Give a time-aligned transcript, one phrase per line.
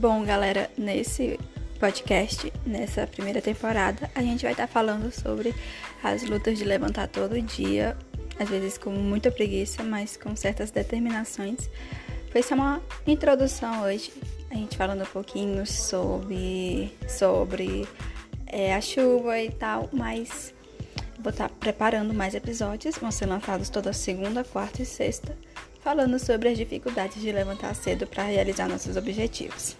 [0.00, 1.40] Bom, galera, nesse
[1.80, 5.52] podcast, nessa primeira temporada, a gente vai estar falando sobre
[6.04, 7.96] as lutas de levantar todo dia,
[8.38, 11.68] às vezes com muita preguiça, mas com certas determinações.
[12.30, 14.12] Foi só uma introdução hoje,
[14.48, 17.84] a gente falando um pouquinho sobre, sobre
[18.46, 20.54] é, a chuva e tal, mas
[21.18, 25.36] vou estar preparando mais episódios, vão ser lançados toda segunda, quarta e sexta
[25.80, 29.76] falando sobre as dificuldades de levantar cedo para realizar nossos objetivos.